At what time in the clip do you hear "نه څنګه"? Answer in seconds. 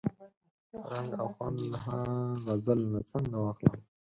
2.91-3.37